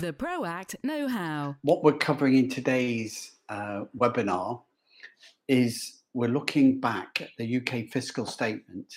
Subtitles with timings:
[0.00, 1.54] The ProAct Know How.
[1.62, 4.60] What we're covering in today's uh, webinar
[5.46, 8.92] is we're looking back at the UK fiscal statement,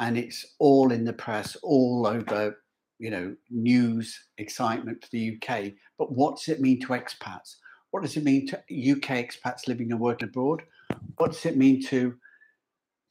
[0.00, 2.60] and it's all in the press, all over,
[2.98, 5.72] you know, news, excitement for the UK.
[5.96, 7.56] But what does it mean to expats?
[7.92, 10.62] What does it mean to UK expats living and working abroad?
[11.16, 12.16] What does it mean to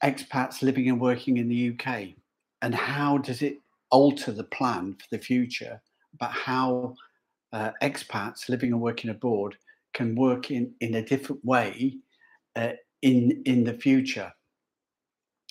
[0.04, 2.08] expats living and working in the UK?
[2.60, 3.60] And how does it
[3.90, 5.80] alter the plan for the future
[6.18, 6.96] But how
[7.52, 9.56] uh, expats living and working abroad
[9.92, 11.96] can work in, in a different way
[12.56, 14.32] uh, in in the future.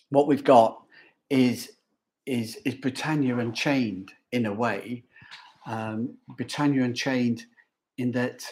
[0.10, 0.82] What we've got
[1.30, 1.72] is
[2.26, 5.04] is is Britannia Unchained in a way.
[5.66, 7.46] Um, Britannia Unchained
[7.98, 8.44] in that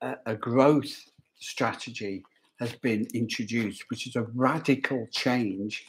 [0.00, 2.24] a, a growth strategy
[2.60, 5.86] has been introduced, which is a radical change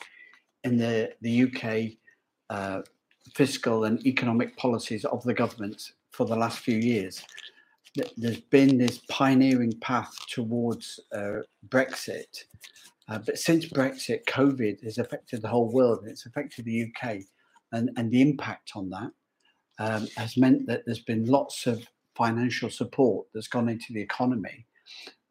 [0.64, 1.98] in the the UK
[2.50, 2.82] uh,
[3.34, 7.24] fiscal and economic policies of the government for the last few years.
[8.18, 12.44] There's been this pioneering path towards uh, Brexit,
[13.08, 17.20] uh, but since Brexit, COVID has affected the whole world and it's affected the UK,
[17.72, 19.12] and, and the impact on that
[19.80, 24.66] um, has meant that there's been lots of financial support that's gone into the economy,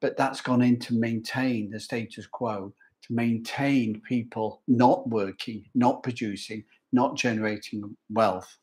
[0.00, 6.02] but that's gone in to maintain the status quo, to maintain people not working, not
[6.02, 8.56] producing, not generating wealth.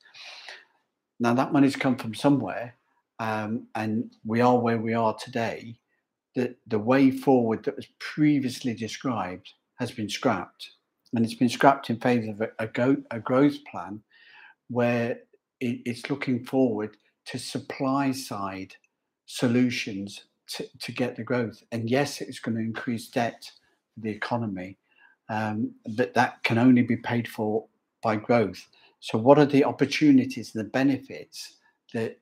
[1.19, 2.75] Now, that money's come from somewhere,
[3.19, 5.77] um, and we are where we are today.
[6.35, 10.72] The, the way forward that was previously described has been scrapped,
[11.13, 14.02] and it's been scrapped in favour of a, a, go, a growth plan
[14.69, 15.19] where
[15.61, 18.75] it, it's looking forward to supply side
[19.25, 21.63] solutions to, to get the growth.
[21.72, 23.50] And yes, it's going to increase debt
[23.94, 24.77] for the economy,
[25.29, 27.66] um, but that can only be paid for
[28.03, 28.67] by growth.
[29.06, 31.58] So, what are the opportunities and the benefits
[31.94, 32.17] that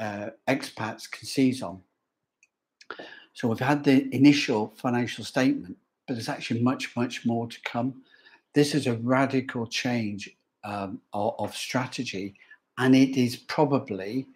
[0.00, 1.80] uh, expats can seize on?
[3.34, 5.76] So, we've had the initial financial statement,
[6.08, 8.02] but there's actually much, much more to come.
[8.52, 10.28] This is a radical change
[10.64, 12.34] um, of, of strategy,
[12.78, 14.26] and it is probably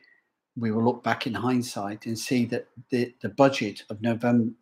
[0.57, 4.53] we will look back in hindsight and see that the, the budget of November,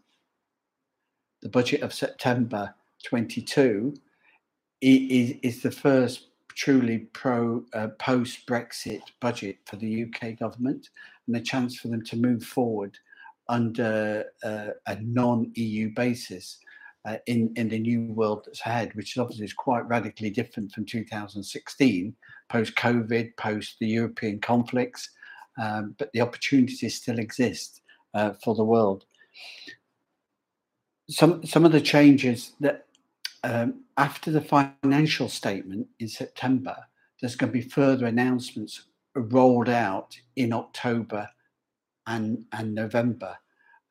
[1.43, 2.75] the budget of September
[3.05, 3.93] 22
[4.81, 10.89] is, is the first truly pro uh, post Brexit budget for the UK government
[11.27, 12.99] and the chance for them to move forward
[13.49, 16.59] under uh, a non EU basis.
[17.05, 20.84] Uh, in in the new world that's ahead, which obviously is quite radically different from
[20.84, 22.12] 2016,
[22.49, 25.11] post COVID, post the European conflicts,
[25.56, 27.83] um, but the opportunities still exist
[28.15, 29.05] uh, for the world.
[31.09, 32.87] Some some of the changes that
[33.45, 36.77] um, after the financial statement in September,
[37.21, 38.83] there's going to be further announcements
[39.15, 41.29] rolled out in October
[42.07, 43.37] and, and November.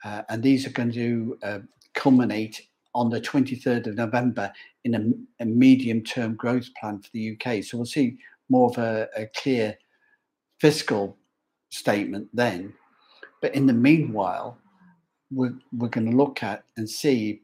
[0.03, 1.59] Uh, and these are going to uh,
[1.95, 7.35] culminate on the 23rd of November in a, a medium term growth plan for the
[7.35, 7.63] UK.
[7.63, 8.17] So we'll see
[8.49, 9.75] more of a, a clear
[10.61, 11.17] fiscal
[11.69, 12.73] statement then.
[13.41, 14.57] But in the meanwhile,
[15.31, 17.41] we're, we're going to look at and see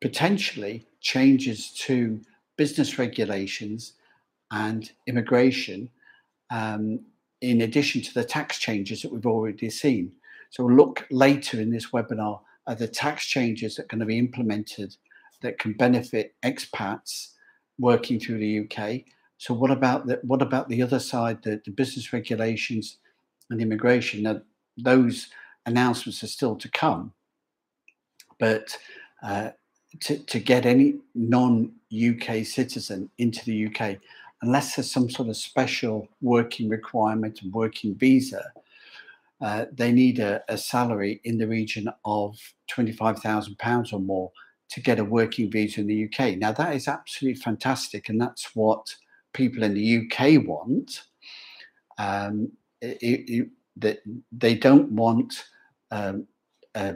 [0.00, 2.20] potentially changes to
[2.56, 3.92] business regulations
[4.50, 5.88] and immigration,
[6.50, 6.98] um,
[7.40, 10.10] in addition to the tax changes that we've already seen.
[10.50, 14.06] So we'll look later in this webinar at the tax changes that are going to
[14.06, 14.96] be implemented
[15.42, 17.34] that can benefit expats
[17.78, 19.02] working through the UK.
[19.38, 22.98] So what about the what about the other side, the, the business regulations
[23.50, 24.24] and immigration?
[24.24, 24.40] Now,
[24.76, 25.28] those
[25.66, 27.12] announcements are still to come,
[28.40, 28.76] but
[29.22, 29.50] uh,
[30.00, 33.98] to, to get any non UK citizen into the UK,
[34.42, 38.52] unless there's some sort of special working requirement and working visa,
[39.40, 42.38] uh, they need a, a, salary in the region of
[42.70, 44.32] £25,000 or more
[44.70, 46.38] to get a working visa in the UK.
[46.38, 48.94] Now, that is absolutely fantastic, and that's what
[49.32, 51.02] people in the UK want.
[51.98, 53.98] Um, it, it, that
[54.32, 55.44] they don't want
[55.90, 56.26] um,
[56.74, 56.94] uh,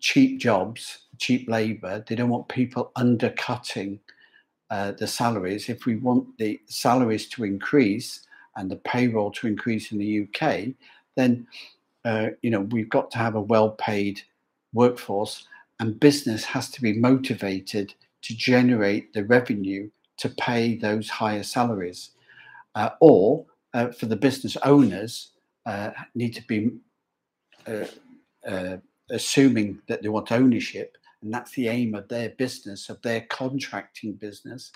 [0.00, 2.04] cheap jobs, cheap labour.
[2.06, 4.00] They don't want people undercutting
[4.70, 5.68] uh, the salaries.
[5.68, 8.26] If we want the salaries to increase
[8.56, 10.74] and the payroll to increase in the UK,
[11.14, 11.46] then
[12.04, 14.20] uh, you know we've got to have a well-paid
[14.72, 15.46] workforce,
[15.78, 22.10] and business has to be motivated to generate the revenue to pay those higher salaries,
[22.74, 25.30] uh, or uh, for the business owners
[25.66, 26.70] uh, need to be
[27.66, 28.76] uh,
[29.10, 34.14] assuming that they want ownership, and that's the aim of their business, of their contracting
[34.14, 34.72] business,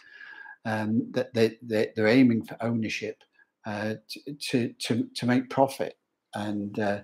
[0.64, 3.22] um, that they, they, are aiming for ownership
[3.66, 3.94] uh,
[4.40, 5.96] to, to, to make profit.
[6.34, 7.00] And uh,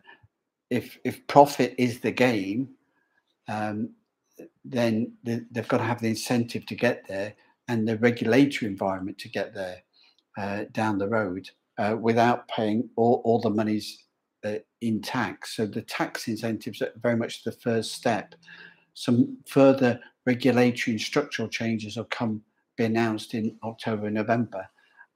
[0.70, 2.68] if, if profit is the game,
[3.48, 3.90] um,
[4.64, 7.34] then they've got to have the incentive to get there
[7.68, 9.82] and the regulatory environment to get there
[10.38, 11.48] uh, down the road
[11.78, 14.04] uh, without paying all, all the monies
[14.44, 15.56] uh, in tax.
[15.56, 18.34] So the tax incentives are very much the first step.
[18.94, 22.42] Some further regulatory and structural changes will come
[22.76, 24.66] be announced in October and November,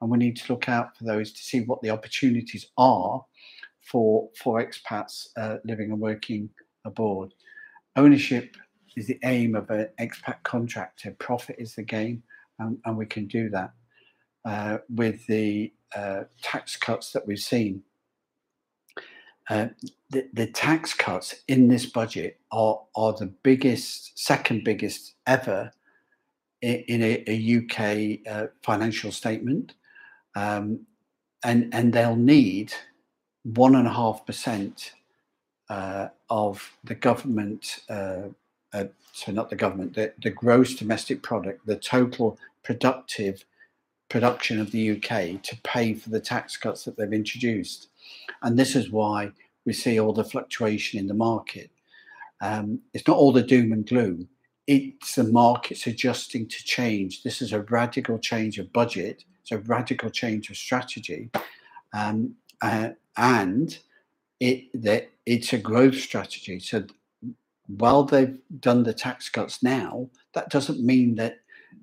[0.00, 3.24] and we need to look out for those to see what the opportunities are
[3.80, 6.50] for for expats uh, living and working
[6.84, 7.32] abroad.
[7.96, 8.56] Ownership
[8.96, 11.14] is the aim of an expat contractor.
[11.18, 12.22] Profit is the game,
[12.58, 13.72] and, and we can do that
[14.44, 17.82] uh, with the uh, tax cuts that we've seen.
[19.48, 19.68] Uh,
[20.10, 25.70] the, the, tax cuts in this budget are, are the biggest, second biggest ever
[26.62, 29.74] in, in a, a, UK uh, financial statement.
[30.34, 30.80] Um,
[31.44, 32.74] and, and they'll need
[33.44, 34.92] one and a half percent
[35.70, 38.22] uh, of the government, uh,
[38.72, 43.44] uh, so not the government, the, the gross domestic product, the total productive
[44.08, 47.88] production of the UK to pay for the tax cuts that they've introduced.
[48.42, 49.30] And this is why
[49.64, 51.70] we see all the fluctuation in the market.
[52.40, 54.28] Um, it's not all the doom and gloom.
[54.66, 57.22] It's the markets adjusting to change.
[57.22, 59.24] This is a radical change of budget.
[59.42, 61.30] It's a radical change of strategy,
[61.94, 63.78] um, uh, and
[64.40, 66.58] it that it's a growth strategy.
[66.58, 66.84] So
[67.68, 71.38] while they've done the tax cuts now, that doesn't mean that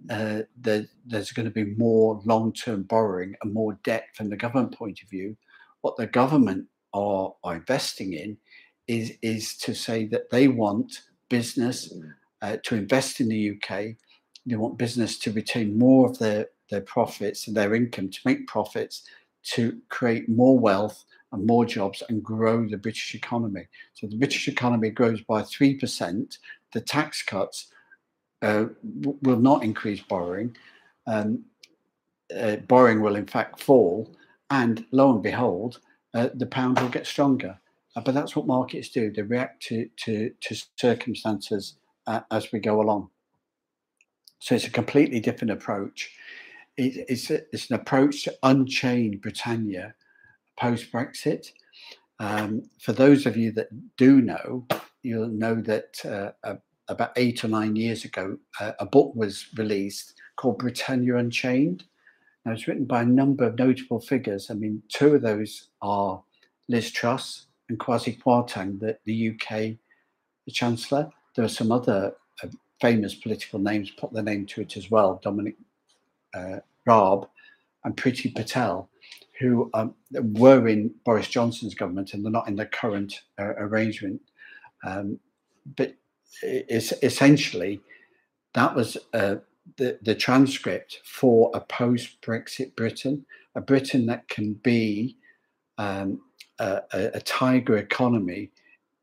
[0.09, 4.77] uh, the, there's going to be more long-term borrowing and more debt from the government
[4.77, 5.35] point of view.
[5.83, 8.37] What the government are, are investing in
[8.87, 11.93] is is to say that they want business
[12.41, 13.95] uh, to invest in the UK.
[14.45, 18.47] They want business to retain more of their their profits and their income to make
[18.47, 19.03] profits
[19.55, 21.03] to create more wealth
[21.33, 23.67] and more jobs and grow the British economy.
[23.93, 26.37] So the British economy grows by three percent.
[26.71, 27.67] The tax cuts
[28.41, 28.67] uh,
[29.21, 30.55] will not increase borrowing.
[31.07, 31.43] Um,
[32.33, 34.15] uh, borrowing will in fact fall,
[34.53, 35.79] and lo and behold,
[36.13, 37.59] uh, the pound will get stronger.
[37.95, 42.59] Uh, but that's what markets do; they react to to, to circumstances uh, as we
[42.59, 43.09] go along.
[44.39, 46.11] So it's a completely different approach.
[46.77, 49.95] It, it's a, it's an approach to unchain Britannia
[50.59, 51.47] post Brexit.
[52.19, 54.67] Um, for those of you that do know,
[55.01, 56.55] you'll know that uh,
[56.87, 61.85] about eight or nine years ago, uh, a book was released called Britannia Unchained.
[62.45, 64.51] Now, it's written by a number of notable figures.
[64.51, 66.21] I mean, two of those are
[66.67, 69.77] Liz Truss and Kwasi Kwarteng, the, the UK
[70.45, 71.09] the Chancellor.
[71.35, 72.47] There are some other uh,
[72.81, 75.55] famous political names put their name to it as well Dominic
[76.33, 77.27] uh, Raab
[77.83, 78.89] and Priti Patel,
[79.39, 84.21] who um, were in Boris Johnson's government and they're not in the current uh, arrangement.
[84.85, 85.19] Um,
[85.77, 85.95] but
[86.41, 87.79] it's essentially
[88.53, 89.35] that was uh,
[89.77, 93.25] the, the transcript for a post Brexit Britain,
[93.55, 95.17] a Britain that can be
[95.77, 96.21] um,
[96.59, 98.51] a, a, tiger economy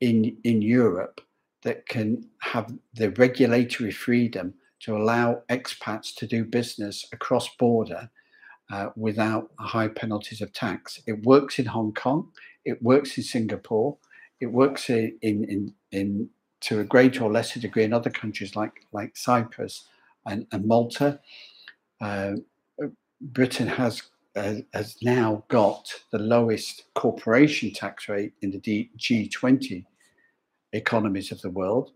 [0.01, 1.21] in, in Europe
[1.63, 8.09] that can have the regulatory freedom to allow expats to do business across border
[8.73, 11.01] uh, without high penalties of tax.
[11.07, 12.29] It works in Hong Kong,
[12.65, 13.97] it works in Singapore,
[14.41, 18.87] it works in, in, in to a greater or lesser degree in other countries like
[18.93, 19.89] like Cyprus
[20.27, 21.21] and, and Malta.
[22.01, 22.33] Uh,
[23.21, 24.03] Britain has
[24.37, 29.85] uh, has now got the lowest corporation tax rate in the G20
[30.73, 31.91] economies of the world.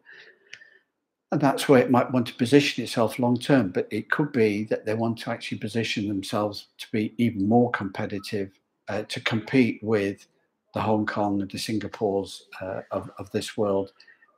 [1.31, 3.71] And that's where it might want to position itself long term.
[3.71, 7.71] But it could be that they want to actually position themselves to be even more
[7.71, 8.51] competitive
[8.89, 10.27] uh, to compete with
[10.75, 13.93] the Hong Kong and the Singapores uh, of, of this world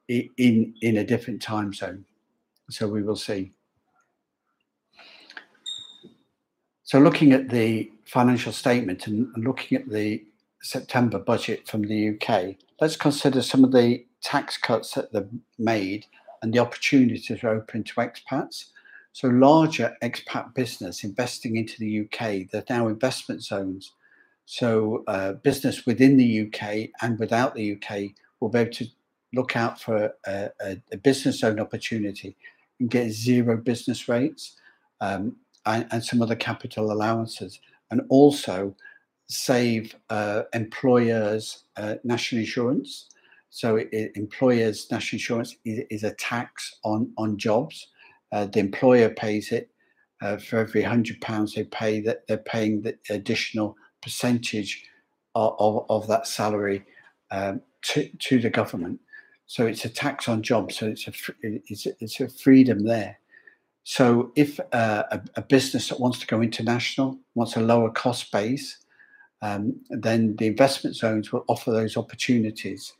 [0.09, 2.05] in in a different time zone.
[2.71, 3.52] So we will see.
[6.87, 10.25] So looking at the financial statement and, looking at the
[10.62, 15.28] September budget from the UK, let's consider some of the tax cuts that they've
[15.59, 16.07] made
[16.43, 18.66] and the opportunities are open to expats.
[19.12, 23.93] So larger expat business investing into the UK, there are now investment zones.
[24.45, 28.87] So uh, business within the UK and without the UK will be able to
[29.35, 32.37] look out for a, a, a business zone opportunity
[32.78, 34.55] and get zero business rates
[35.00, 38.75] um, and, and, some other capital allowances, and also
[39.28, 43.08] save uh, employers' uh, national insurance.
[43.50, 47.88] So, it, employers' national insurance is, is, a tax on on jobs.
[48.32, 49.70] Uh, the employer pays it
[50.23, 52.00] uh, for every hundred pounds they pay.
[52.00, 54.85] That they're paying the additional percentage
[55.35, 56.85] of, of, of that salary
[57.30, 59.00] um, to, to the government.
[59.46, 60.78] So it's a tax on jobs.
[60.78, 63.18] So it's a it's a, it's a freedom there.
[63.88, 68.33] So if uh, a, a, business that wants to go international wants a lower cost
[68.33, 68.78] base,
[69.43, 72.95] um, then the investment zones will offer those opportunities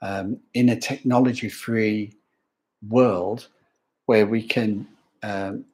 [0.00, 2.14] um, in a technology-free
[2.88, 3.48] world
[4.06, 4.88] where we can
[5.22, 5.66] um,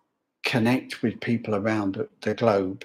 [0.44, 2.84] connect with people around the, globe.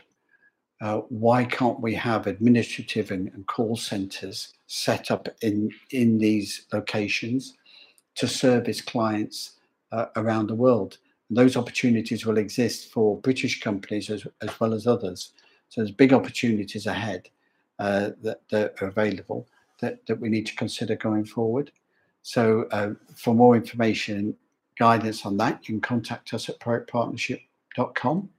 [0.81, 6.67] Uh, why can't we have administrative and, and call centres set up in in these
[6.71, 7.57] locations
[8.13, 9.53] to service clients
[9.91, 10.99] uh, around the world?
[11.33, 15.31] Those opportunities will exist for British companies as, as well as others.
[15.69, 17.29] So there's big opportunities ahead
[17.79, 19.47] uh, that, that, are available
[19.79, 21.71] that, that we need to consider going forward.
[22.21, 24.35] So uh, for more information
[24.77, 28.29] guidance on that, you can contact us at proactpartnership.com.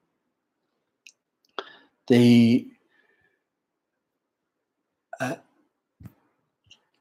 [2.09, 2.69] The
[5.19, 5.37] uh,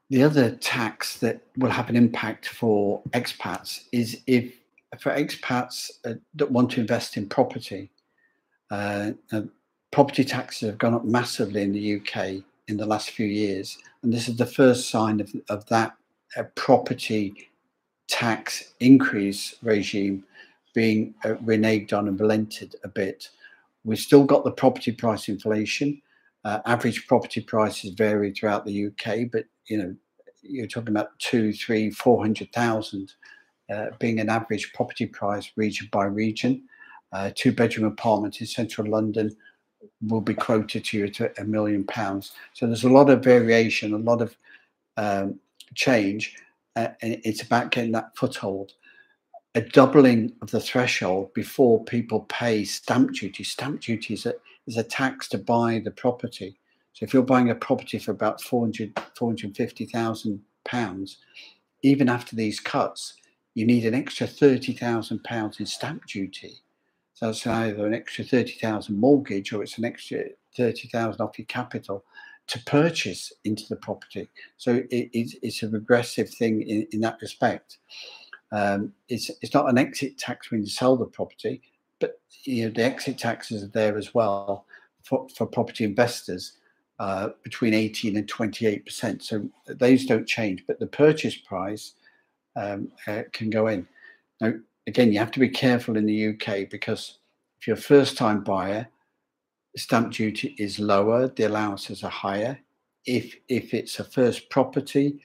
[0.08, 4.52] the other tax that will have an impact for expats is if
[4.98, 7.90] for expats uh, that want to invest in property,
[8.70, 9.42] uh, uh,
[9.90, 14.12] property taxes have gone up massively in the UK in the last few years, and
[14.12, 15.94] this is the first sign of, of that
[16.36, 17.50] uh, property
[18.08, 20.24] tax increase regime
[20.74, 23.28] being uh, reneged on and relented a bit.
[23.84, 26.00] We've still got the property price inflation.
[26.44, 29.94] Uh, average property prices vary throughout the UK, but you know
[30.42, 33.12] you're talking about two, three, four hundred thousand
[33.72, 36.62] uh, being an average property price region by region.
[37.12, 39.34] Uh, two bedroom apartment in central London
[40.08, 42.32] will be quoted to you at a million pounds.
[42.54, 44.36] So there's a lot of variation, a lot of
[44.96, 45.38] um,
[45.74, 46.36] change,
[46.76, 48.72] uh, and it's about getting that foothold.
[49.54, 53.44] A doubling of the threshold before people pay stamp duty.
[53.44, 54.34] Stamp duty is a,
[54.66, 56.56] is a tax to buy the property.
[56.94, 61.18] So if you're buying a property for about 400, 450,000 pounds,
[61.82, 63.14] even after these cuts,
[63.54, 66.62] you need an extra £30,000 in stamp duty.
[67.14, 70.24] So it's either an extra 30,000 mortgage or it's an extra
[70.56, 72.04] 30,000 off your capital
[72.48, 74.28] to purchase into the property.
[74.56, 77.78] So it, it's, it's, a regressive thing in, in that respect.
[78.50, 81.62] Um, it's, it's not an exit tax when you sell the property,
[82.00, 84.66] but you know, the exit taxes are there as well
[85.04, 86.54] for, for property investors.
[86.98, 89.24] Uh, between 18 and 28 percent.
[89.24, 91.94] So those don't change, but the purchase price
[92.56, 93.86] um, uh, can go in.
[94.40, 94.54] Now,
[94.86, 97.18] again, you have to be careful in the UK because
[97.60, 98.88] if you're a first time buyer,
[99.76, 102.58] stamp duty is lower, the allowances are higher.
[103.06, 105.20] If, if it's a first property,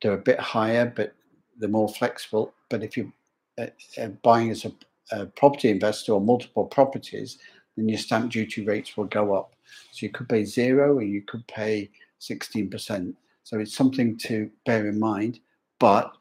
[0.00, 1.14] they're a bit higher, but
[1.58, 2.54] they're more flexible.
[2.68, 3.12] But if you're
[3.58, 3.66] uh,
[3.98, 4.72] uh, buying as a,
[5.12, 7.38] a property investor or multiple properties,
[7.76, 9.54] then your stamp duty rates will go up.
[9.92, 13.14] So you could pay zero or you could pay 16%.
[13.44, 15.40] So it's something to bear in mind.
[15.78, 16.16] But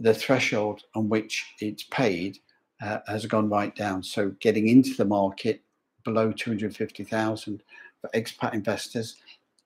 [0.00, 2.38] the threshold on which it's paid
[2.82, 4.02] uh, has gone right down.
[4.02, 5.62] So getting into the market
[6.04, 7.62] below 250,000
[8.00, 9.16] for expat investors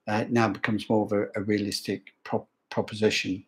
[0.09, 3.45] uh, now becomes more of a, a realistic pro- proposition.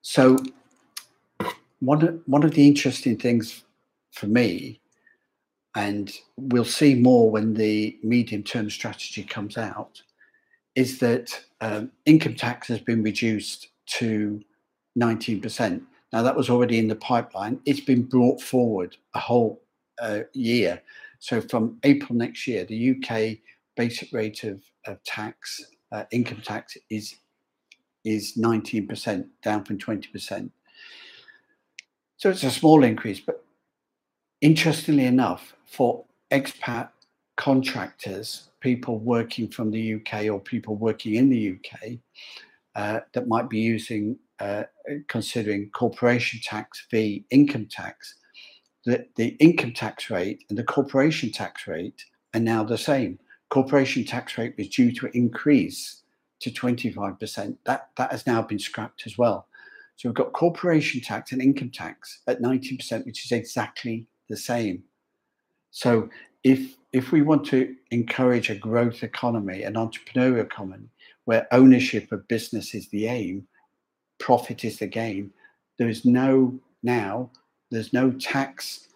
[0.00, 0.38] So
[1.80, 3.64] one one of the interesting things
[4.12, 4.80] for me,
[5.76, 10.02] and we'll see more when the medium term strategy comes out,
[10.74, 14.42] is that um, income tax has been reduced to
[14.98, 15.82] 19%.
[16.12, 17.60] Now, that was already in the pipeline.
[17.64, 19.62] It's been brought forward a whole
[20.00, 20.82] uh, year.
[21.18, 23.38] So, from April next year, the UK
[23.76, 27.16] basic rate of, of tax, uh, income tax, is
[28.04, 30.50] is 19%, down from 20%.
[32.18, 33.18] So, it's a small increase.
[33.18, 33.44] But
[34.40, 36.90] interestingly enough, for expat
[37.36, 41.98] contractors, people working from the UK or people working in the UK
[42.74, 44.62] uh, that might be using, uh,
[45.06, 48.14] considering corporation tax v income tax,
[48.86, 53.18] the, the income tax rate and the corporation tax rate are now the same.
[53.50, 56.02] Corporation tax rate was due to increase
[56.40, 57.58] to 25%.
[57.66, 59.46] That, that has now been scrapped as well.
[59.96, 64.84] So we've got corporation tax and income tax at 19%, which is exactly the same.
[65.70, 66.08] So
[66.42, 70.88] if if we want to encourage a growth economy, an entrepreneurial economy,
[71.24, 73.44] where ownership of business is the aim,
[74.20, 75.32] profit is the gain,
[75.76, 77.28] there is no now
[77.70, 78.88] there's no tax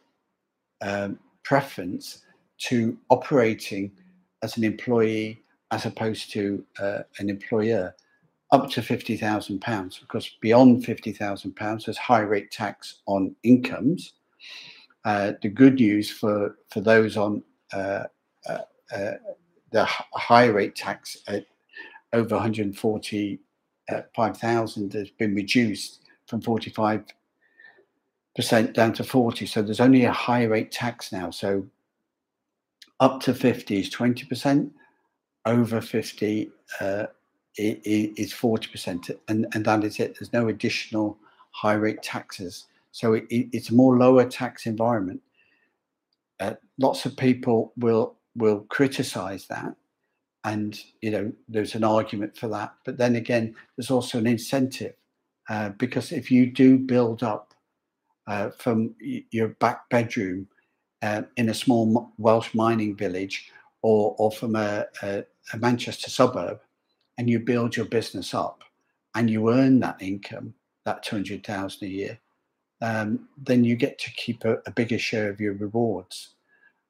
[0.80, 2.22] um, preference
[2.58, 3.90] to operating
[4.44, 7.94] as an employee as opposed to uh, an employer.
[8.50, 14.14] Up to £50,000 because beyond £50,000 there's high rate tax on incomes.
[15.04, 18.04] Uh, the good news for for those on Uh,
[18.48, 18.58] uh,
[18.94, 19.12] uh,
[19.70, 21.44] the high rate tax at
[22.12, 27.04] over 145,000 has been reduced from 45
[28.34, 29.44] percent down to 40.
[29.46, 31.30] So there's only a high rate tax now.
[31.30, 31.66] So
[33.00, 34.72] up to 50 is 20 percent,
[35.44, 37.06] over 50 uh,
[37.56, 40.16] is 40 percent, and and that is it.
[40.18, 41.18] There's no additional
[41.50, 42.66] high rate taxes.
[42.92, 45.20] So it, it's a more lower tax environment.
[46.78, 49.74] Lots of people will will criticize that.
[50.44, 52.74] And you know there's an argument for that.
[52.84, 54.94] But then again there's also an incentive
[55.48, 57.54] uh, because if you do build up
[58.26, 60.46] uh, from your back bedroom
[61.02, 63.50] uh, in a small welsh mining village
[63.82, 66.60] or, or from a, a, a manchester suburb
[67.16, 68.62] and you build your business up
[69.14, 70.52] and you earn that income
[70.84, 72.18] that 200000 a year
[72.80, 76.34] um, then you get to keep a, a bigger share of your rewards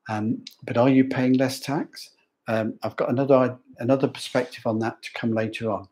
[0.08, 2.10] um, but are you paying less tax?
[2.46, 5.88] Um, I've got another another perspective on that to come later on.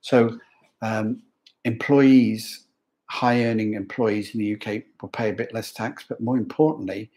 [0.00, 0.38] So,
[0.82, 1.22] um,
[1.64, 2.66] employees,
[3.06, 7.10] high earning employees in the UK will pay a bit less tax, but more importantly,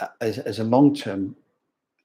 [0.00, 1.36] uh, as, as a long term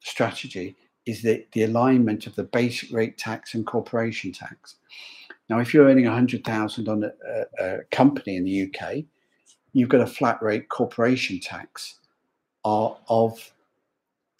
[0.01, 0.75] strategy,
[1.05, 4.75] is the, the alignment of the basic rate tax and corporation tax.
[5.49, 7.11] Now, if you're earning 100,000 on a,
[7.59, 9.03] a, company in the UK,
[9.73, 11.95] you've got a flat rate corporation tax
[12.63, 13.52] of, of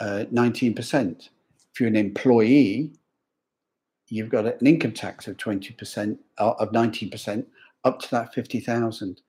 [0.04, 1.30] uh, 19%.
[1.72, 2.92] If you're an employee,
[4.10, 7.46] you've got an income tax of 20%, uh, of 19%
[7.86, 9.22] up to that 50,000.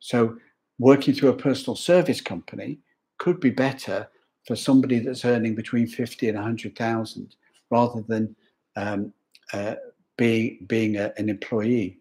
[0.00, 0.36] So
[0.80, 2.78] working through a personal service company
[3.18, 4.08] could be better
[4.46, 7.36] for somebody that's earning between 50 and 100,000
[7.70, 8.34] rather than
[8.74, 9.12] um,
[9.52, 9.76] uh,
[10.16, 11.98] being, being a, an employee.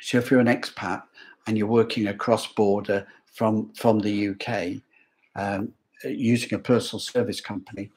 [0.00, 1.02] So if you're an expat
[1.46, 4.82] and you're working across border from, from the UK,
[5.36, 5.72] um,
[6.04, 7.90] using a personal service company,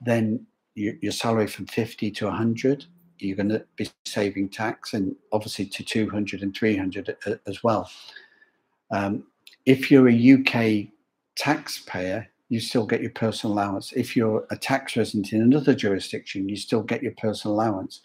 [0.00, 2.86] then you, your salary from 50 to 100,
[3.18, 7.90] you're going to be saving tax and obviously to 200 and 300 as well.
[8.90, 9.24] Um,
[9.66, 10.88] if you're a UK
[11.36, 13.92] taxpayer, you still get your personal allowance.
[13.92, 18.00] If you're a tax resident in another jurisdiction, you still get your personal allowance.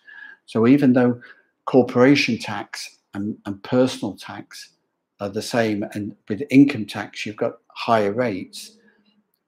[0.45, 1.21] So even though
[1.65, 4.69] corporation tax and, and personal tax
[5.19, 8.77] are the same, and with income tax, you've got higher rates,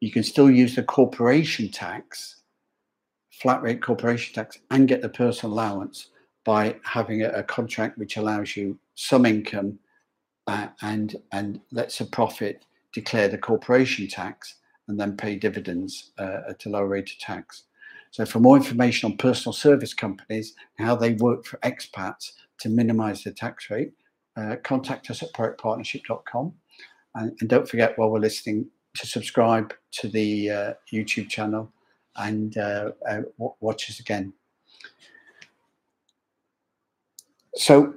[0.02, 2.42] you can still use the corporation tax,
[3.32, 6.10] flat rate corporation tax, and get the personal allowance
[6.44, 9.80] by having a, a contract which allows you some income
[10.48, 14.56] uh, and and lets a profit declare the corporation tax
[14.88, 17.64] and then pay dividends uh, at a lower rate of tax.
[18.10, 22.70] So, for more information on personal service companies and how they work for expats to
[22.70, 23.94] minimize the tax rate,
[24.36, 26.54] uh, contact us at proactpartnership.com.
[27.16, 31.72] And, and don't forget, while we're listening, to subscribe to the uh, YouTube channel
[32.18, 33.22] and uh, uh,
[33.60, 34.34] watch us again.
[37.56, 37.96] So,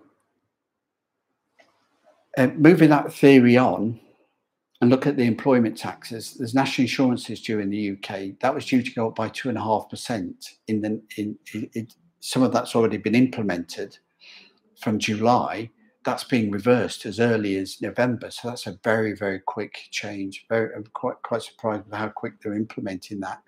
[2.36, 4.00] uh, moving that theory on
[4.80, 8.38] and look at the employment taxes, there's national insurances due in the UK.
[8.40, 10.44] That was due to go up by two and a half percent.
[10.66, 11.38] In the in,
[11.74, 11.88] in
[12.20, 13.96] some of that's already been implemented
[14.80, 15.70] from July,
[16.04, 18.30] that's being reversed as early as November.
[18.30, 20.44] So that's a very, very quick change.
[20.48, 23.42] Very, I'm quite quite surprised with how quick they're implementing that.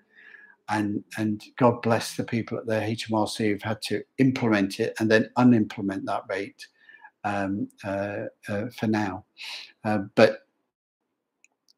[0.69, 5.09] And and God bless the people at the HMRC who've had to implement it and
[5.09, 6.67] then unimplement that rate
[7.23, 9.25] um, uh, uh, for now.
[9.83, 10.47] Uh, but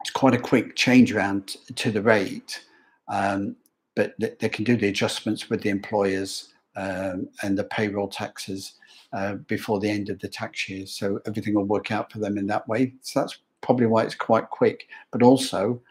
[0.01, 2.65] it's quite a quick change around to the rate.
[3.07, 3.55] Um,
[3.95, 8.75] but they can do the adjustments with the employers um, and the payroll taxes
[9.13, 10.85] uh, before the end of the tax year.
[10.85, 12.93] So everything will work out for them in that way.
[13.01, 14.87] So that's probably why it's quite quick.
[15.11, 15.81] But also,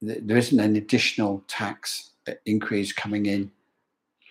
[0.00, 3.50] th- there isn't an additional tax uh, increase coming in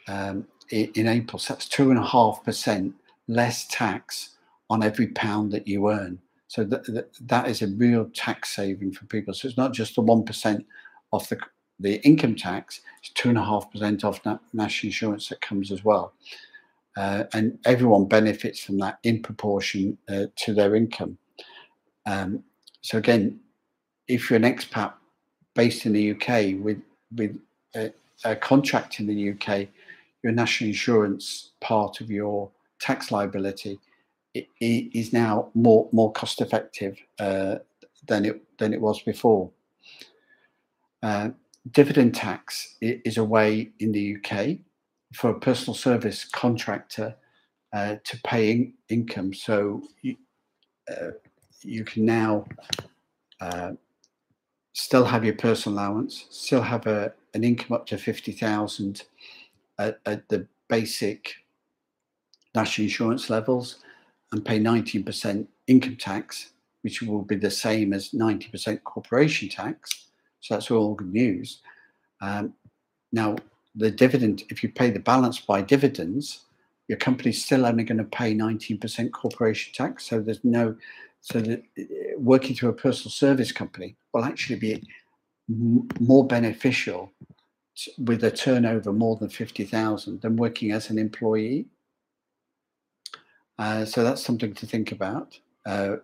[0.08, 1.40] um, in, in April.
[1.40, 2.94] So that's two and a half percent
[3.28, 4.38] less tax
[4.70, 6.20] on every pound that you earn.
[6.48, 9.34] So th- th- that is a real tax saving for people.
[9.34, 10.66] So it's not just the one percent
[11.12, 11.40] off the
[11.82, 15.72] the income tax; it's two and a half percent off na- national insurance that comes
[15.72, 16.14] as well
[16.98, 21.18] uh, and everyone benefits from that in proportion uh, to their income.
[22.06, 22.44] Um,
[22.82, 23.40] so again,
[24.08, 24.94] if you're an expat
[25.56, 26.82] based in the UK with
[27.16, 27.38] with
[27.76, 27.92] a,
[28.24, 29.68] a, contract in the UK,
[30.24, 32.50] your national insurance part of your
[32.80, 33.80] tax liability
[34.34, 37.56] it, it is now more more cost effective uh,
[38.08, 39.52] than it than it was before.
[41.02, 41.30] Uh,
[41.72, 44.58] dividend tax is a way in the UK
[45.14, 47.16] for a personal service contractor
[47.74, 49.34] uh, to pay in- income.
[49.34, 50.16] So you,
[50.90, 51.12] uh,
[51.64, 52.46] you can now
[53.42, 53.72] uh,
[54.74, 59.04] still have your personal allowance, still have a, an income up to 50,000
[59.78, 61.34] at, at the basic
[62.56, 63.78] national insurance levels
[64.32, 70.08] and pay 19% income tax, which will be the same as 90% corporation tax.
[70.42, 71.62] So that's all good news.
[72.22, 72.54] Um,
[73.12, 73.38] now,
[73.76, 76.42] the dividend, if you pay the balance by dividends,
[76.88, 80.06] your company's still only going to pay 19% corporation tax.
[80.06, 80.76] So there's no,
[81.22, 81.84] so that uh,
[82.18, 84.84] working through a personal service company will actually be
[85.48, 87.12] more beneficial
[87.98, 91.68] with a turnover more than 50,000 than working as an employee.
[93.58, 95.40] Uh, so that's something to think about.
[95.66, 95.98] Uh,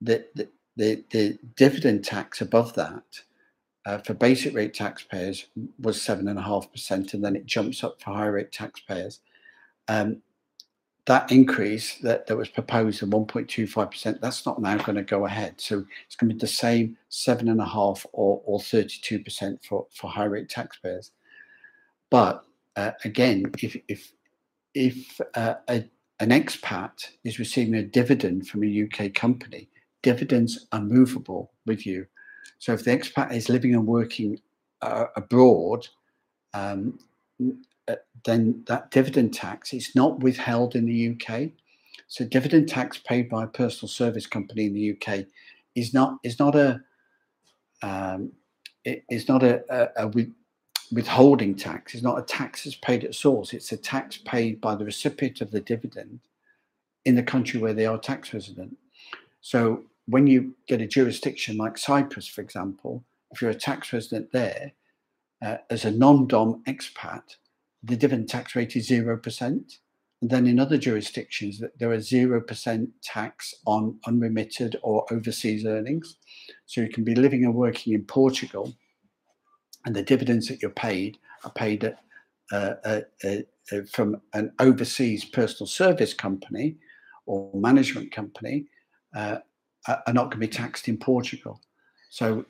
[0.00, 3.04] the, the, the, the, dividend tax above that
[3.86, 5.46] uh, for basic rate taxpayers
[5.78, 9.20] was 7.5%, and then it jumps up for high rate taxpayers.
[9.88, 10.22] Um,
[11.06, 15.60] that increase that, that was proposed of 1.25%, that's not now going to go ahead.
[15.60, 20.48] So it's going to be the same 7.5 or, or 32% for, for high rate
[20.48, 21.12] taxpayers.
[22.10, 22.44] But
[22.76, 24.12] uh, again, if, if,
[24.74, 25.84] if uh, a,
[26.20, 26.92] an expat
[27.24, 29.68] is receiving a dividend from a UK company,
[30.02, 32.06] dividends are movable with you.
[32.58, 34.40] So if the expat is living and working
[34.82, 35.88] uh, abroad,
[36.54, 36.98] um,
[37.88, 41.50] uh, then that dividend tax is not withheld in the UK.
[42.08, 45.26] So dividend tax paid by a personal service company in the UK
[45.74, 46.80] is not is not a
[47.82, 48.32] um,
[48.84, 50.26] it is not a, a, a,
[50.92, 51.94] withholding tax.
[51.94, 53.52] It's not a tax that's paid at source.
[53.52, 56.20] It's a tax paid by the recipient of the dividend
[57.04, 58.76] in the country where they are tax resident.
[59.40, 64.32] So when you get a jurisdiction like Cyprus, for example, if you're a tax resident
[64.32, 64.72] there,
[65.42, 67.22] uh, as a non-dom expat,
[67.82, 69.42] the dividend tax rate is 0%.
[70.22, 76.16] And then in other jurisdictions, there are 0% tax on unremitted or overseas earnings.
[76.66, 78.74] So you can be living and working in Portugal,
[79.86, 81.98] and the dividends that you're paid are paid at,
[82.52, 83.36] uh, uh, uh,
[83.72, 86.76] uh from an overseas personal service company
[87.24, 88.66] or management company
[89.14, 89.38] uh,
[89.88, 91.60] are not going to be taxed in Portugal.
[92.10, 92.44] So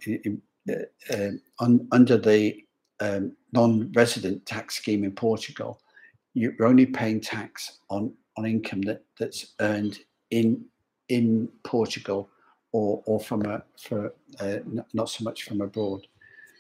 [0.68, 2.64] uh, un, under the
[3.00, 5.80] um, non-resident tax scheme in Portugal,
[6.34, 9.98] you're only paying tax on on income that that's earned
[10.30, 10.64] in
[11.08, 12.28] in Portugal
[12.72, 14.58] or or from a for uh,
[14.92, 16.06] not so much from abroad.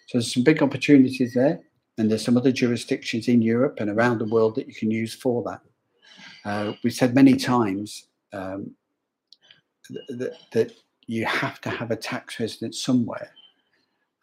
[0.06, 1.60] So there's some big opportunities there,
[1.98, 5.14] and there's some other jurisdictions in Europe and around the world that you can use
[5.14, 5.60] for that.
[6.44, 8.74] Uh, we've said many times um,
[10.08, 10.72] that, that
[11.06, 13.32] you have to have a tax residence somewhere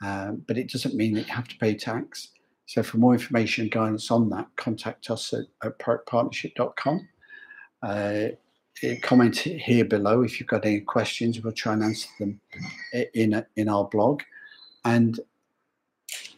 [0.03, 2.29] um, but it doesn't mean that you have to pay tax.
[2.65, 7.07] So for more information and guidance on that, contact us at, at partnership.com.
[7.81, 8.27] Uh,
[9.01, 11.41] comment here below if you've got any questions.
[11.41, 12.41] We'll try and answer them
[13.13, 14.21] in a, in our blog,
[14.85, 15.19] and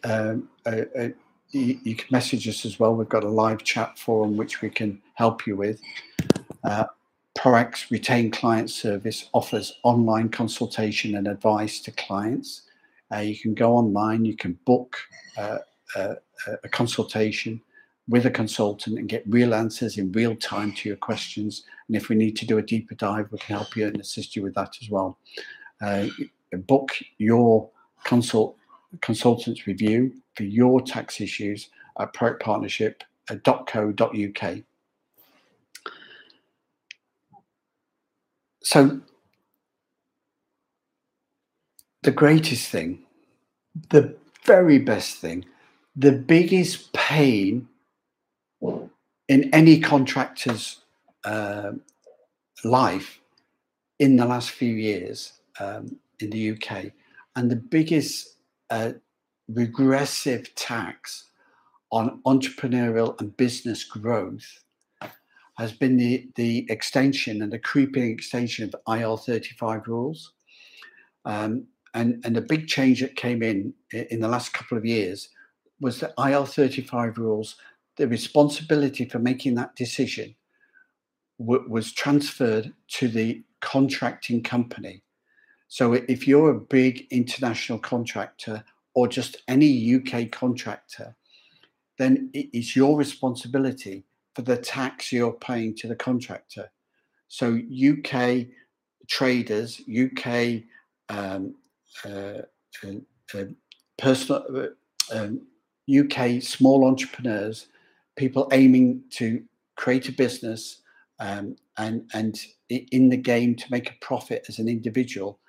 [0.04, 1.10] um, uh, uh,
[1.50, 2.96] you, you, can message us as well.
[2.96, 5.82] We've got a live chat forum which we can help you with.
[7.39, 12.62] Uh, ProACT's Retain Client Service offers online consultation and advice to clients.
[13.13, 14.97] Uh, you can go online, you can book
[15.38, 15.60] uh,
[15.95, 16.15] a,
[16.63, 17.62] a consultation
[18.08, 21.63] with a consultant and get real answers in real time to your questions.
[21.88, 24.36] And if we need to do a deeper dive, we can help you and assist
[24.36, 25.17] you with that as well.
[25.82, 26.08] Uh,
[26.67, 27.69] book your
[28.04, 28.58] consult
[29.02, 34.63] consultant's review for your tax issues at proactpartnership.co.uk.
[38.63, 39.02] So
[42.04, 43.04] the greatest thing,
[43.89, 45.45] the very best thing,
[45.95, 47.67] the biggest pain
[49.28, 50.82] in any contractor's
[51.24, 51.72] uh,
[52.63, 53.19] life
[54.00, 56.91] in the last few years um, in the UK,
[57.36, 58.38] and the biggest
[58.69, 58.93] uh,
[59.48, 61.26] regressive tax
[61.91, 64.63] on entrepreneurial and business growth
[65.60, 70.32] has been the, the extension and the creeping extension of IR35 rules.
[71.26, 75.30] Um, and, and the big change that came in in the last couple of years
[75.82, 77.58] was that IR35 rules,
[77.98, 80.34] the responsibility for making that decision
[81.39, 85.04] w- was transferred to the contracting company.
[85.67, 91.17] So if you're a big international contractor or just any UK contractor,
[91.98, 96.72] then it's your responsibility for the tax you're paying to the contractor.
[97.28, 98.48] So UK
[99.08, 100.63] traders, UK
[101.10, 101.56] um,
[102.06, 102.42] uh,
[102.84, 103.44] uh,
[103.98, 104.70] personal
[105.12, 105.42] um,
[105.89, 107.68] UK small entrepreneurs,
[108.15, 109.44] people aiming to
[109.76, 110.82] create a business
[111.20, 112.39] um, and and
[112.70, 115.39] in the game to make a profit as an individual,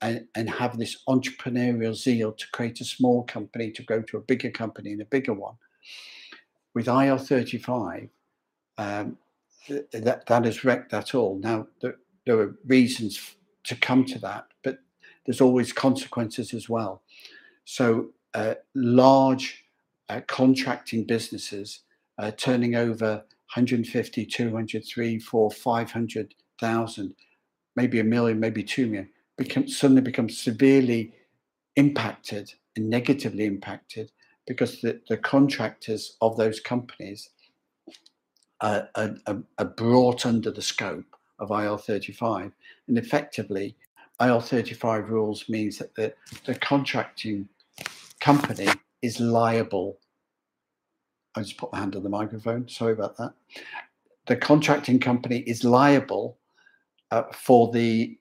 [0.00, 4.20] and, and have this entrepreneurial zeal to create a small company to go to a
[4.20, 5.54] bigger company and a bigger one.
[6.74, 8.08] With IR35,
[8.78, 9.18] um,
[9.68, 11.38] that that has wrecked that all.
[11.38, 14.78] Now there, there are reasons to come to that, but
[15.24, 17.02] there's always consequences as well.
[17.64, 19.64] So uh, large
[20.08, 21.80] uh, contracting businesses
[22.18, 27.14] uh, turning over 150, 200, 3, 4, 500,000,
[27.76, 31.12] maybe a million, maybe two million, become suddenly become severely
[31.76, 34.10] impacted and negatively impacted
[34.46, 37.30] because the, the contractors of those companies
[38.62, 42.52] are, brought under the scope of IR35.
[42.88, 43.76] And effectively,
[44.20, 47.48] IR35 rules means that the, the contracting
[48.20, 48.68] company
[49.02, 49.98] is liable.
[51.34, 52.68] I just put my hand on the microphone.
[52.68, 53.34] Sorry about that.
[54.26, 56.38] The contracting company is liable
[57.10, 58.16] uh, for the,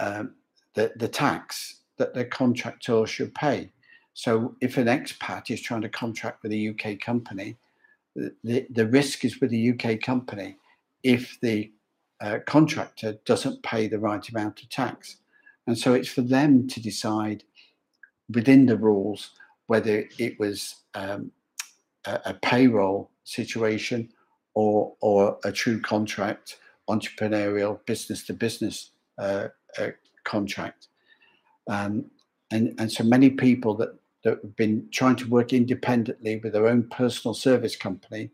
[0.00, 0.34] um,
[0.74, 3.70] the the tax that the contractor should pay.
[4.14, 7.56] So if an expat is trying to contract with a UK company,
[8.14, 10.56] the, the risk is with the UK company
[11.02, 11.72] if the
[12.20, 15.16] uh, contractor doesn't pay the right amount of tax.
[15.66, 17.44] And so it's for them to decide
[18.32, 19.30] within the rules
[19.66, 21.32] whether it was um,
[22.06, 24.08] a, a, payroll situation
[24.54, 29.48] or, or a true contract, entrepreneurial, business to business uh,
[29.78, 29.88] uh,
[30.24, 30.88] contract.
[31.68, 32.10] Um,
[32.50, 36.66] and, and so many people that that have been trying to work independently with their
[36.66, 38.30] own personal service company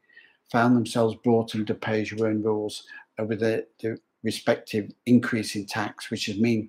[0.51, 2.85] found themselves brought under pay as earn rules
[3.21, 6.69] uh, with the, the, respective increase in tax, which has mean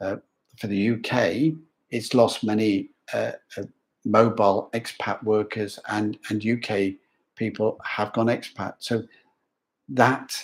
[0.00, 0.16] uh,
[0.58, 1.54] for the UK,
[1.90, 3.62] it's lost many uh, uh,
[4.06, 6.94] mobile expat workers and, and UK
[7.36, 8.74] people have gone expat.
[8.78, 9.04] So
[9.90, 10.34] that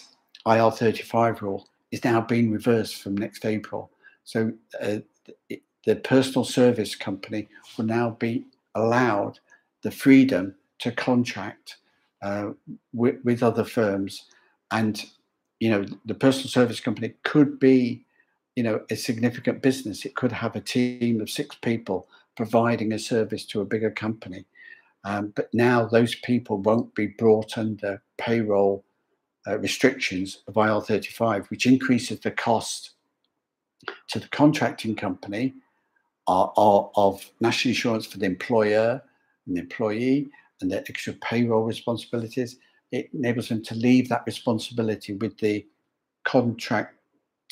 [0.46, 3.90] IR35 rule is now being reversed from next April.
[4.24, 4.98] So uh,
[5.48, 8.44] it, the personal service company will now be
[8.75, 9.38] allowed
[9.83, 11.77] the freedom to contract
[12.23, 12.51] uh,
[12.92, 14.25] with, with, other firms.
[14.70, 15.05] And
[15.61, 18.05] you know the personal service company could be
[18.57, 20.05] you know a significant business.
[20.05, 24.47] It could have a team of six people providing a service to a bigger company.
[25.05, 28.85] Um, but now those people won't be brought under payroll
[29.47, 32.92] uh, restrictions of IR35 which increases the cost
[34.09, 35.53] to the contracting company
[36.27, 39.03] are of national insurance for the employer
[39.47, 42.57] and the employee and their extra payroll responsibilities.
[42.93, 45.67] It enables them to leave that responsibility with the
[46.25, 46.87] contractor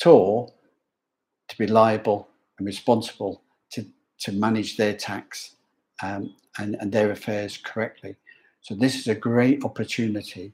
[0.05, 3.85] to be liable and responsible to,
[4.19, 5.55] to manage their tax
[6.01, 8.15] um, and, and their affairs correctly.
[8.61, 10.53] So this is a great opportunity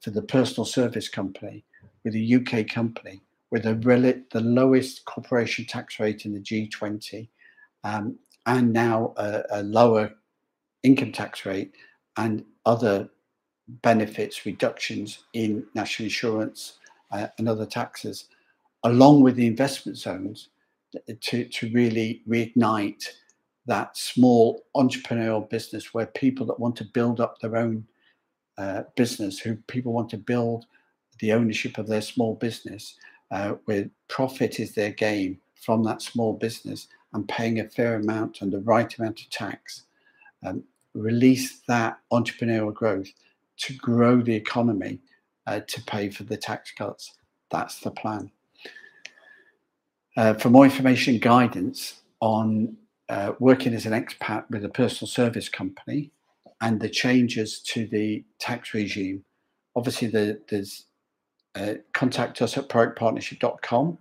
[0.00, 1.64] for the personal service company
[2.04, 3.74] with a UK company with a
[4.32, 7.28] the lowest corporation tax rate in the G20
[7.84, 10.12] um, and now a, a, lower
[10.82, 11.72] income tax rate
[12.16, 13.08] and other
[13.82, 16.78] benefits, reductions in national insurance
[17.12, 18.26] uh, and other taxes,
[18.84, 20.48] along with the investment zones
[21.20, 23.04] to, to really reignite
[23.66, 27.86] that small entrepreneurial business where people that want to build up their own
[28.56, 30.64] uh, business, who people want to build
[31.20, 32.96] the ownership of their small business,
[33.30, 38.40] uh, where profit is their game from that small business, and paying a fair amount
[38.40, 39.84] and the right amount of tax,
[40.44, 43.08] um, release that entrepreneurial growth
[43.58, 45.00] to grow the economy
[45.46, 47.14] uh, to pay for the tax cuts.
[47.50, 48.30] That's the plan.
[50.16, 52.76] Uh, for more information and guidance on
[53.08, 56.10] uh, working as an expat with a personal service company
[56.60, 59.24] and the changes to the tax regime,
[59.76, 60.86] obviously the, there's
[61.54, 63.98] uh, contact us at proactpartnership.com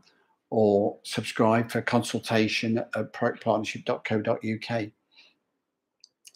[0.49, 4.87] or subscribe for consultation at proactpartnership.co.uk.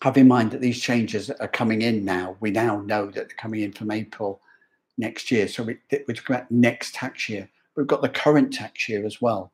[0.01, 2.35] Have in mind that these changes are coming in now.
[2.39, 4.41] We now know that they're coming in from April
[4.97, 5.47] next year.
[5.47, 7.49] So we, we're talking about next tax year.
[7.75, 9.53] We've got the current tax year as well.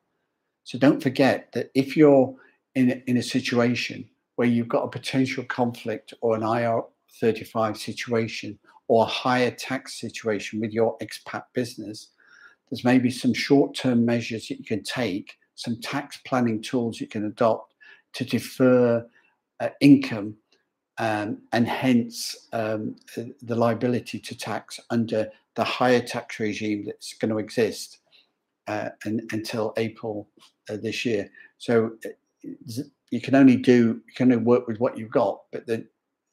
[0.64, 2.36] So don't forget that if you're
[2.76, 6.82] in, in a situation where you've got a potential conflict or an IR
[7.20, 12.10] 35 situation or a higher tax situation with your expat business,
[12.70, 17.08] there's maybe some short term measures that you can take, some tax planning tools you
[17.08, 17.74] can adopt
[18.14, 19.06] to defer
[19.60, 20.36] uh, income
[20.98, 27.32] um, and hence um, the liability to tax under the higher tax regime that's going
[27.32, 28.00] to exist
[28.68, 30.28] uh, and, until April
[30.70, 31.30] uh, this year.
[31.58, 35.66] So uh, you can only do, you can only work with what you've got, but
[35.66, 35.88] then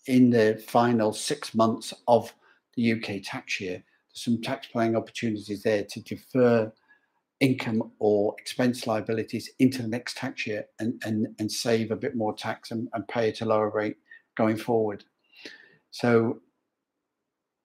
[0.06, 2.34] in the final six months of
[2.76, 3.82] the UK tax year,
[4.14, 6.72] some tax planning opportunities there to defer
[7.40, 12.16] income or expense liabilities into the next tax year and, and, and save a bit
[12.16, 13.96] more tax and, and pay at a lower rate
[14.36, 15.04] going forward.
[15.90, 16.40] So,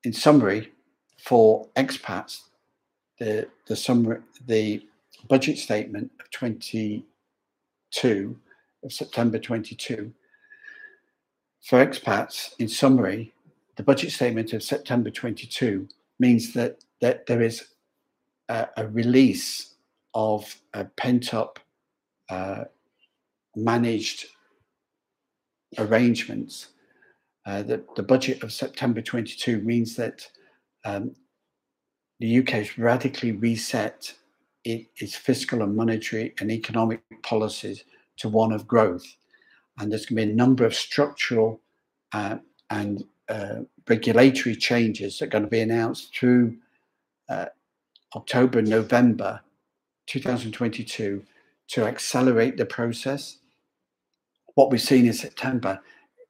[0.03, 0.71] in summary,
[1.17, 2.41] for expats,
[3.19, 4.87] the the summary the
[5.27, 8.39] budget statement of 22
[8.83, 10.13] of September 22
[11.61, 13.33] for expats, in summary,
[13.75, 15.87] the budget statement of September 22
[16.19, 17.63] means that, that there is
[18.49, 19.75] a, a release
[20.13, 21.59] of a pent up
[22.29, 22.65] uh,
[23.55, 24.25] managed
[25.77, 26.69] arrangements.
[27.45, 30.27] Uh, the, the budget of September 22 means that
[30.85, 31.15] um,
[32.19, 34.13] the UK has radically reset
[34.65, 37.83] it, its fiscal and monetary and economic policies
[38.17, 39.05] to one of growth.
[39.79, 41.61] And there's going to be a number of structural
[42.13, 42.37] uh,
[42.69, 46.57] and uh, regulatory changes that are going to be announced through
[47.29, 47.45] uh,
[48.15, 49.39] October, November
[50.07, 51.23] 2022
[51.69, 53.37] to accelerate the process.
[54.55, 55.79] What we've seen in September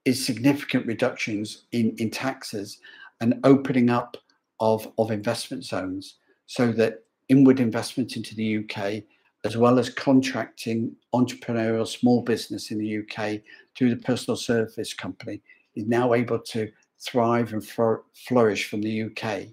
[0.05, 2.79] is significant reductions in, in taxes
[3.21, 4.17] and opening up
[4.59, 6.15] of, of investment zones
[6.47, 9.03] so that inward investment into the UK,
[9.45, 13.41] as well as contracting entrepreneurial small business in the UK
[13.77, 15.41] through the personal service company,
[15.75, 16.69] is now able to
[17.01, 19.47] thrive and flourish from the UK.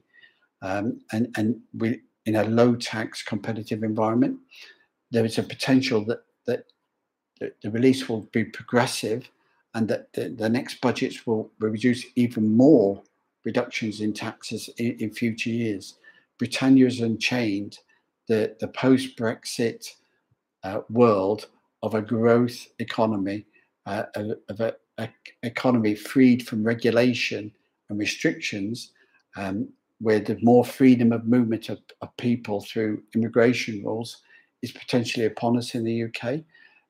[0.63, 4.39] Um, and and we, in a low tax competitive environment,
[5.11, 6.65] there is a potential that, that,
[7.41, 9.31] that the release will be progressive
[9.75, 13.03] and that the, the next budgets will, reduce even more
[13.45, 15.95] reductions in taxes in, in future years.
[16.39, 17.79] Britannia is unchained
[18.27, 19.87] the, the post Brexit
[20.65, 21.47] uh, world
[21.83, 23.47] of a growth economy,
[23.87, 24.05] uh,
[24.49, 24.73] of an
[25.43, 27.53] economy freed from regulation
[27.89, 28.93] and restrictions,
[29.37, 29.69] um,
[30.01, 34.23] where there's more freedom of movement of, of, people through immigration rules,
[34.63, 36.41] is potentially upon us in the UK.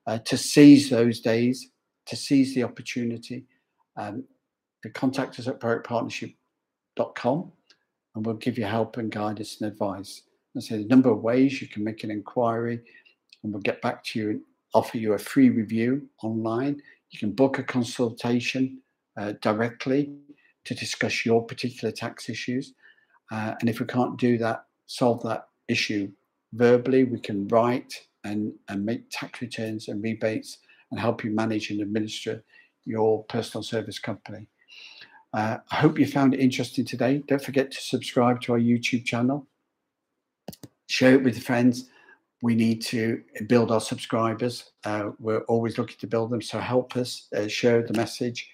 [0.05, 1.69] Uh, to seize those days,
[2.05, 3.43] to seize the opportunity,
[3.97, 4.23] um,
[4.93, 7.51] contact us at proactpartnership.com
[8.17, 10.23] and we'll give you help and guidance and advice.
[10.55, 12.81] And say the number of ways you can make an inquiry,
[13.43, 14.41] and we'll get back to you and
[14.73, 16.81] offer you a free review online.
[17.11, 18.81] You can book a consultation
[19.19, 20.13] uh, directly
[20.65, 22.73] to discuss your particular tax issues.
[23.31, 26.11] Uh, and if we can't do that, solve that issue
[26.53, 27.93] verbally, we can write
[28.23, 30.59] and, and make tax returns and rebates
[30.91, 32.43] and help you manage and administer
[32.85, 34.47] your personal service company.
[35.33, 37.21] Uh, I hope you found it interesting today.
[37.27, 39.47] Don't forget to subscribe to our YouTube channel
[40.87, 41.89] share it with friends.
[42.41, 44.71] We need to build our subscribers.
[44.83, 46.41] Uh, we're always looking to build them.
[46.41, 48.49] So help us uh, share the message.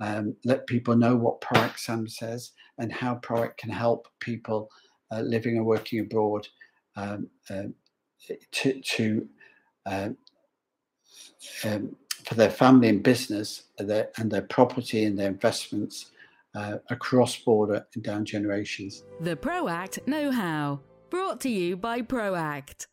[0.00, 4.70] Um, let people know what PROACT SAM says and how PROACT can help people
[5.10, 6.46] uh, living and working abroad
[6.96, 7.74] um, um
[8.52, 9.28] to, to
[9.86, 10.16] um,
[11.64, 16.10] um, for their family and business and their, and their property and their investments
[16.54, 19.04] uh, across border and down generations.
[19.20, 20.80] The PROACT Know How.
[21.10, 22.86] Brought to you by PROACT.